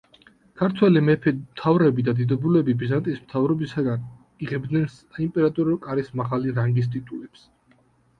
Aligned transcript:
ქართველი 0.59 1.01
მეფე-მთავრები 1.07 2.05
და 2.07 2.13
დიდებულები 2.21 2.73
ბიზანტიის 2.83 3.19
მთავრობისაგან 3.25 4.07
იღებდნენ 4.47 4.87
საიმპერიო 4.95 5.77
კარის 5.85 6.09
მაღალი 6.23 6.55
რანგის 6.57 6.89
ტიტულებს. 6.97 7.45